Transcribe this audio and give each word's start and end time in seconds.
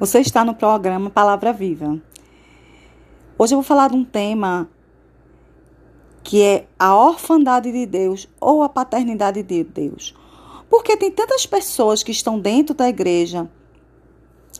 Você 0.00 0.20
está 0.20 0.46
no 0.46 0.54
programa 0.54 1.10
Palavra 1.10 1.52
Viva. 1.52 2.00
Hoje 3.36 3.52
eu 3.52 3.58
vou 3.58 3.62
falar 3.62 3.90
de 3.90 3.96
um 3.96 4.02
tema 4.02 4.66
que 6.24 6.40
é 6.40 6.66
a 6.78 6.96
orfandade 6.96 7.70
de 7.70 7.84
Deus 7.84 8.26
ou 8.40 8.62
a 8.62 8.68
paternidade 8.70 9.42
de 9.42 9.62
Deus. 9.62 10.14
Porque 10.70 10.96
tem 10.96 11.10
tantas 11.10 11.44
pessoas 11.44 12.02
que 12.02 12.12
estão 12.12 12.40
dentro 12.40 12.74
da 12.74 12.88
igreja 12.88 13.46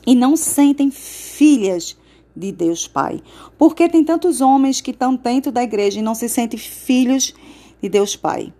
e 0.05 0.13
não 0.13 0.37
sentem 0.37 0.91
filhas 0.91 1.97
de 2.35 2.51
Deus 2.51 2.87
Pai. 2.87 3.19
Porque 3.57 3.89
tem 3.89 4.03
tantos 4.03 4.41
homens 4.41 4.79
que 4.79 4.91
estão 4.91 5.15
dentro 5.15 5.51
da 5.51 5.63
igreja 5.63 5.97
e 5.97 6.03
não 6.03 6.13
se 6.13 6.29
sentem 6.29 6.59
filhos 6.59 7.33
de 7.81 7.89
Deus 7.89 8.15
Pai. 8.15 8.53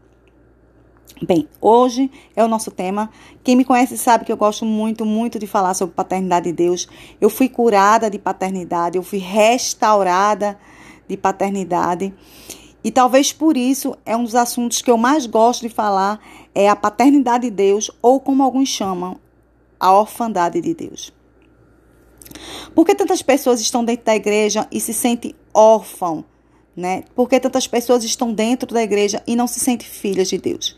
Bem, 1.19 1.47
hoje 1.59 2.09
é 2.35 2.43
o 2.43 2.47
nosso 2.47 2.71
tema. 2.71 3.09
Quem 3.43 3.55
me 3.55 3.65
conhece 3.65 3.97
sabe 3.97 4.25
que 4.25 4.31
eu 4.31 4.37
gosto 4.37 4.65
muito, 4.65 5.05
muito 5.05 5.37
de 5.37 5.45
falar 5.45 5.73
sobre 5.73 5.93
paternidade 5.93 6.45
de 6.45 6.53
Deus. 6.53 6.87
Eu 7.19 7.29
fui 7.29 7.49
curada 7.49 8.09
de 8.09 8.17
paternidade, 8.17 8.97
eu 8.97 9.03
fui 9.03 9.19
restaurada 9.19 10.57
de 11.07 11.17
paternidade. 11.17 12.13
E 12.83 12.91
talvez 12.91 13.31
por 13.31 13.55
isso 13.55 13.95
é 14.05 14.15
um 14.17 14.23
dos 14.23 14.35
assuntos 14.35 14.81
que 14.81 14.89
eu 14.89 14.97
mais 14.97 15.25
gosto 15.27 15.61
de 15.61 15.69
falar 15.69 16.19
é 16.55 16.67
a 16.67 16.75
paternidade 16.75 17.49
de 17.49 17.51
Deus 17.51 17.91
ou 18.01 18.19
como 18.19 18.41
alguns 18.41 18.69
chamam, 18.69 19.19
a 19.79 19.93
orfandade 19.93 20.59
de 20.59 20.73
Deus. 20.73 21.13
Por 22.73 22.85
que 22.85 22.95
tantas 22.95 23.21
pessoas 23.21 23.59
estão 23.59 23.83
dentro 23.83 24.05
da 24.05 24.15
igreja 24.15 24.67
e 24.71 24.79
se 24.79 24.93
sentem 24.93 25.35
órfãos? 25.53 26.30
Né? 26.75 27.03
Porque 27.15 27.39
tantas 27.39 27.67
pessoas 27.67 28.03
estão 28.03 28.33
dentro 28.33 28.73
da 28.73 28.81
igreja 28.81 29.21
e 29.27 29.35
não 29.35 29.47
se 29.47 29.59
sentem 29.59 29.87
filhas 29.87 30.29
de 30.29 30.37
Deus. 30.37 30.75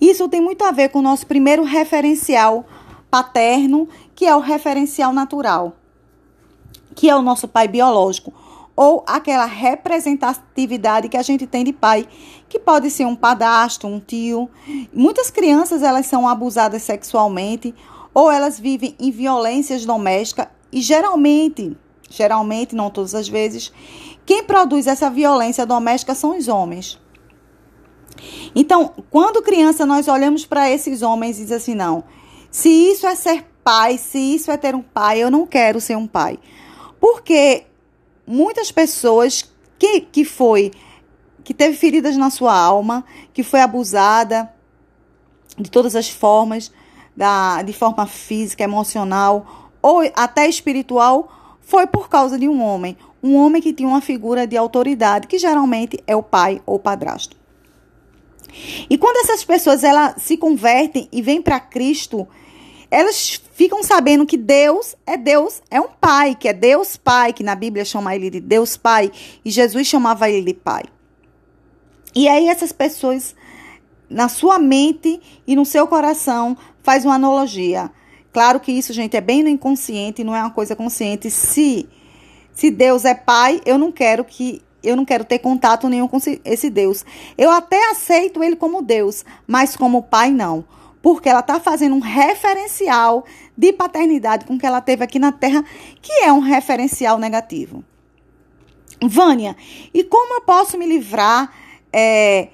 Isso 0.00 0.28
tem 0.28 0.40
muito 0.40 0.64
a 0.64 0.70
ver 0.70 0.90
com 0.90 0.98
o 0.98 1.02
nosso 1.02 1.26
primeiro 1.26 1.62
referencial 1.62 2.64
paterno, 3.10 3.88
que 4.14 4.26
é 4.26 4.34
o 4.34 4.40
referencial 4.40 5.12
natural, 5.12 5.76
que 6.94 7.08
é 7.08 7.16
o 7.16 7.22
nosso 7.22 7.48
pai 7.48 7.66
biológico, 7.66 8.32
ou 8.76 9.04
aquela 9.06 9.44
representatividade 9.44 11.08
que 11.08 11.16
a 11.16 11.22
gente 11.22 11.46
tem 11.46 11.64
de 11.64 11.72
pai, 11.72 12.08
que 12.48 12.58
pode 12.58 12.90
ser 12.90 13.04
um 13.04 13.16
padastro, 13.16 13.88
um 13.88 14.00
tio. 14.00 14.48
Muitas 14.92 15.30
crianças 15.30 15.82
elas 15.82 16.06
são 16.06 16.26
abusadas 16.26 16.82
sexualmente 16.82 17.74
ou 18.14 18.30
elas 18.30 18.58
vivem 18.58 18.94
em 18.98 19.10
violências 19.10 19.84
domésticas 19.84 20.46
e 20.72 20.80
geralmente, 20.80 21.76
geralmente 22.10 22.74
não 22.74 22.90
todas 22.90 23.14
as 23.14 23.28
vezes, 23.28 23.72
quem 24.26 24.44
produz 24.44 24.86
essa 24.86 25.08
violência 25.08 25.64
doméstica 25.64 26.14
são 26.14 26.36
os 26.36 26.48
homens. 26.48 27.00
Então, 28.54 28.92
quando 29.08 29.42
criança, 29.42 29.86
nós 29.86 30.08
olhamos 30.08 30.44
para 30.44 30.68
esses 30.68 31.00
homens 31.00 31.38
e 31.38 31.44
diz 31.44 31.52
assim: 31.52 31.74
não, 31.74 32.04
se 32.50 32.68
isso 32.68 33.06
é 33.06 33.14
ser 33.14 33.46
pai, 33.64 33.96
se 33.96 34.18
isso 34.18 34.50
é 34.50 34.56
ter 34.56 34.74
um 34.74 34.82
pai, 34.82 35.22
eu 35.22 35.30
não 35.30 35.46
quero 35.46 35.80
ser 35.80 35.96
um 35.96 36.06
pai. 36.06 36.38
Porque 37.00 37.64
muitas 38.26 38.70
pessoas 38.70 39.50
que, 39.78 40.00
que 40.00 40.24
foi, 40.24 40.72
que 41.42 41.54
teve 41.54 41.76
feridas 41.76 42.16
na 42.16 42.28
sua 42.28 42.54
alma, 42.54 43.04
que 43.32 43.42
foi 43.42 43.60
abusada 43.60 44.52
de 45.56 45.70
todas 45.70 45.96
as 45.96 46.10
formas, 46.10 46.70
da, 47.16 47.62
de 47.62 47.72
forma 47.72 48.06
física, 48.06 48.64
emocional 48.64 49.70
ou 49.82 50.02
até 50.14 50.46
espiritual, 50.46 51.49
foi 51.70 51.86
por 51.86 52.08
causa 52.08 52.38
de 52.38 52.46
um 52.46 52.60
homem 52.60 52.96
um 53.22 53.36
homem 53.36 53.60
que 53.60 53.72
tinha 53.72 53.88
uma 53.88 54.00
figura 54.00 54.46
de 54.46 54.56
autoridade, 54.56 55.26
que 55.26 55.38
geralmente 55.38 56.02
é 56.06 56.16
o 56.16 56.22
pai 56.22 56.60
ou 56.64 56.78
padrasto. 56.78 57.36
E 58.88 58.98
quando 58.98 59.18
essas 59.18 59.44
pessoas 59.44 59.84
elas 59.84 60.22
se 60.22 60.36
convertem 60.36 61.08
e 61.12 61.22
vêm 61.22 61.40
para 61.40 61.60
Cristo, 61.60 62.26
elas 62.90 63.40
ficam 63.54 63.82
sabendo 63.82 64.26
que 64.26 64.36
Deus 64.36 64.96
é 65.06 65.16
Deus, 65.16 65.62
é 65.70 65.80
um 65.80 65.88
pai, 66.00 66.34
que 66.34 66.48
é 66.48 66.52
Deus 66.52 66.96
Pai, 66.96 67.32
que 67.32 67.44
na 67.44 67.54
Bíblia 67.54 67.84
chama 67.84 68.14
ele 68.14 68.30
de 68.30 68.40
Deus 68.40 68.76
Pai, 68.76 69.12
e 69.44 69.50
Jesus 69.50 69.86
chamava 69.86 70.28
ele 70.28 70.52
de 70.52 70.54
Pai. 70.54 70.84
E 72.12 72.28
aí 72.28 72.48
essas 72.48 72.72
pessoas, 72.72 73.36
na 74.08 74.28
sua 74.28 74.58
mente 74.58 75.20
e 75.46 75.54
no 75.54 75.64
seu 75.64 75.86
coração, 75.86 76.56
faz 76.82 77.04
uma 77.04 77.14
analogia. 77.14 77.90
Claro 78.32 78.60
que 78.60 78.70
isso, 78.70 78.92
gente, 78.92 79.16
é 79.16 79.20
bem 79.20 79.42
no 79.42 79.48
inconsciente, 79.48 80.22
não 80.22 80.34
é 80.34 80.40
uma 80.40 80.50
coisa 80.50 80.76
consciente. 80.76 81.30
Se 81.30 81.88
se 82.52 82.70
Deus 82.70 83.04
é 83.04 83.14
pai, 83.14 83.60
eu 83.64 83.78
não 83.78 83.90
quero 83.90 84.24
que 84.24 84.62
eu 84.82 84.96
não 84.96 85.04
quero 85.04 85.24
ter 85.24 85.38
contato 85.38 85.88
nenhum 85.88 86.08
com 86.08 86.18
esse 86.44 86.70
Deus. 86.70 87.04
Eu 87.36 87.50
até 87.50 87.90
aceito 87.90 88.42
ele 88.42 88.56
como 88.56 88.82
Deus, 88.82 89.24
mas 89.46 89.76
como 89.76 90.02
pai 90.02 90.30
não. 90.30 90.64
Porque 91.02 91.28
ela 91.28 91.40
está 91.40 91.60
fazendo 91.60 91.94
um 91.94 92.00
referencial 92.00 93.24
de 93.56 93.72
paternidade 93.72 94.44
com 94.46 94.58
que 94.58 94.66
ela 94.66 94.80
teve 94.80 95.04
aqui 95.04 95.18
na 95.18 95.32
Terra, 95.32 95.64
que 96.00 96.12
é 96.22 96.32
um 96.32 96.40
referencial 96.40 97.18
negativo. 97.18 97.84
Vânia, 99.02 99.56
e 99.92 100.04
como 100.04 100.34
eu 100.34 100.42
posso 100.42 100.76
me 100.76 100.86
livrar 100.86 101.52
é, 101.92 102.48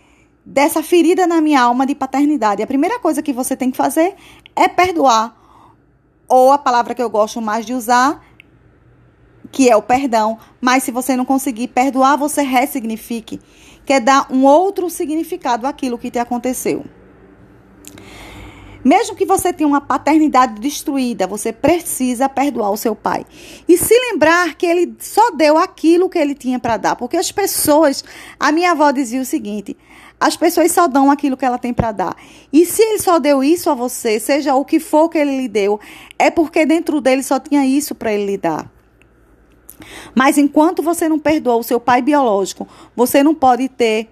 dessa 0.44 0.82
ferida 0.82 1.26
na 1.26 1.40
minha 1.40 1.62
alma 1.62 1.86
de 1.86 1.94
paternidade? 1.94 2.62
A 2.62 2.66
primeira 2.66 2.98
coisa 2.98 3.22
que 3.22 3.32
você 3.32 3.56
tem 3.56 3.70
que 3.70 3.76
fazer 3.76 4.14
é 4.54 4.68
perdoar. 4.68 5.45
Ou 6.28 6.52
a 6.52 6.58
palavra 6.58 6.94
que 6.94 7.02
eu 7.02 7.10
gosto 7.10 7.40
mais 7.40 7.64
de 7.64 7.74
usar 7.74 8.22
que 9.56 9.70
é 9.70 9.76
o 9.76 9.82
perdão, 9.82 10.38
mas 10.60 10.82
se 10.82 10.90
você 10.90 11.16
não 11.16 11.24
conseguir 11.24 11.68
perdoar, 11.68 12.16
você 12.16 12.42
ressignifique, 12.42 13.40
quer 13.84 14.00
dar 14.00 14.26
um 14.30 14.44
outro 14.44 14.90
significado 14.90 15.66
àquilo 15.66 15.96
que 15.96 16.10
te 16.10 16.18
aconteceu. 16.18 16.84
Mesmo 18.84 19.16
que 19.16 19.26
você 19.26 19.52
tenha 19.52 19.66
uma 19.66 19.80
paternidade 19.80 20.60
destruída, 20.60 21.26
você 21.26 21.52
precisa 21.52 22.28
perdoar 22.28 22.70
o 22.70 22.76
seu 22.76 22.94
pai. 22.94 23.26
E 23.66 23.76
se 23.76 23.92
lembrar 23.98 24.54
que 24.54 24.64
ele 24.64 24.94
só 25.00 25.32
deu 25.32 25.58
aquilo 25.58 26.08
que 26.08 26.18
ele 26.18 26.36
tinha 26.36 26.60
para 26.60 26.76
dar. 26.76 26.94
Porque 26.94 27.16
as 27.16 27.32
pessoas, 27.32 28.04
a 28.38 28.52
minha 28.52 28.70
avó 28.70 28.92
dizia 28.92 29.20
o 29.20 29.24
seguinte: 29.24 29.76
as 30.20 30.36
pessoas 30.36 30.70
só 30.70 30.86
dão 30.86 31.10
aquilo 31.10 31.36
que 31.36 31.44
ela 31.44 31.58
tem 31.58 31.74
para 31.74 31.90
dar. 31.90 32.16
E 32.52 32.64
se 32.64 32.80
ele 32.80 32.98
só 33.00 33.18
deu 33.18 33.42
isso 33.42 33.68
a 33.68 33.74
você, 33.74 34.20
seja 34.20 34.54
o 34.54 34.64
que 34.64 34.80
for 34.80 35.08
que 35.08 35.18
ele 35.18 35.36
lhe 35.36 35.48
deu, 35.48 35.80
é 36.18 36.30
porque 36.30 36.64
dentro 36.64 37.00
dele 37.00 37.22
só 37.22 37.38
tinha 37.38 37.66
isso 37.66 37.94
para 37.94 38.12
ele 38.12 38.26
lhe 38.26 38.38
dar. 38.38 38.70
Mas 40.14 40.38
enquanto 40.38 40.82
você 40.82 41.08
não 41.08 41.18
perdoa 41.18 41.56
o 41.56 41.62
seu 41.62 41.78
pai 41.78 42.00
biológico, 42.00 42.66
você 42.94 43.22
não 43.22 43.34
pode 43.34 43.68
ter 43.68 44.08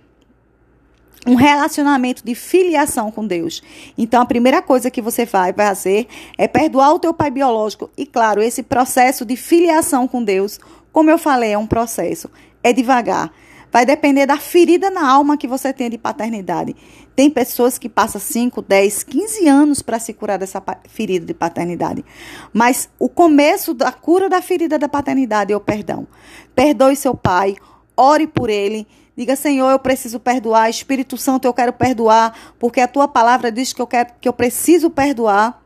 um 1.27 1.35
relacionamento 1.35 2.23
de 2.25 2.35
filiação 2.35 3.11
com 3.11 3.27
Deus. 3.27 3.63
Então, 3.97 4.21
a 4.21 4.27
primeira 4.27 4.61
coisa 4.61 4.91
que 4.91 5.01
você 5.01 5.25
vai 5.25 5.53
fazer 5.53 6.07
é 6.37 6.47
perdoar 6.47 6.93
o 6.93 6.99
teu 6.99 7.15
pai 7.15 7.31
biológico. 7.31 7.91
E, 7.97 8.05
claro, 8.05 8.43
esse 8.43 8.63
processo 8.63 9.25
de 9.25 9.37
filiação 9.37 10.07
com 10.07 10.23
Deus, 10.23 10.61
como 10.93 11.11
eu 11.11 11.19
falei, 11.19 11.53
é 11.53 11.59
um 11.59 11.67
processo. 11.67 12.31
É 12.63 12.73
devagar. 12.73 13.33
Vai 13.75 13.85
depender 13.85 14.25
da 14.25 14.37
ferida 14.37 14.89
na 14.89 15.11
alma 15.11 15.37
que 15.37 15.49
você 15.49 15.73
tem 15.73 15.91
de 15.91 15.99
paternidade. 15.99 16.77
Tem 17.17 17.29
pessoas 17.29 17.77
que 17.77 17.89
passam 17.89 18.21
5, 18.21 18.63
10, 18.63 19.03
15 19.03 19.49
anos 19.49 19.83
para 19.83 19.99
se 19.99 20.13
curar 20.13 20.39
dessa 20.39 20.63
ferida 20.89 21.27
de 21.27 21.35
paternidade. 21.35 22.05
Mas 22.53 22.89
o 23.01 23.09
começo 23.09 23.75
da 23.75 23.91
cura 23.91 24.29
da 24.29 24.41
ferida 24.41 24.79
da 24.79 24.89
paternidade 24.89 25.53
é 25.53 25.57
o 25.57 25.61
perdão. 25.61 26.07
Perdoe 26.55 26.95
seu 26.95 27.17
pai, 27.17 27.57
ore 27.97 28.29
por 28.29 28.49
ele. 28.49 28.87
Diga, 29.17 29.35
Senhor, 29.35 29.69
eu 29.69 29.79
preciso 29.81 30.21
perdoar. 30.21 30.71
Espírito 30.71 31.17
Santo, 31.17 31.47
eu 31.47 31.53
quero 31.53 31.73
perdoar, 31.73 32.55
porque 32.61 32.81
a 32.81 32.87
tua 32.87 33.09
palavra 33.09 33.51
diz 33.51 33.73
que 33.73 33.83
eu, 33.83 33.89
quero, 33.89 34.11
que 34.21 34.29
eu 34.29 34.33
preciso 34.33 34.89
perdoar. 34.89 35.61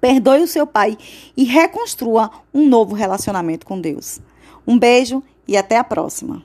Perdoe 0.00 0.42
o 0.42 0.48
seu 0.48 0.66
pai 0.66 0.98
e 1.36 1.44
reconstrua 1.44 2.28
um 2.52 2.68
novo 2.68 2.92
relacionamento 2.92 3.64
com 3.64 3.80
Deus. 3.80 4.20
Um 4.66 4.76
beijo 4.76 5.22
e 5.46 5.56
até 5.56 5.76
a 5.76 5.84
próxima. 5.84 6.42